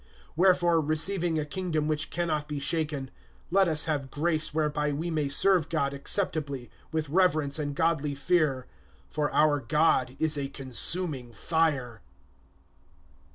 [0.35, 3.11] (28)Wherefore, receiving a kingdom which can not be shaken,
[3.51, 8.65] let us have grace whereby we may serve God acceptably, with reverence and godly fear;
[9.13, 12.01] (29)for our God is a consuming fire.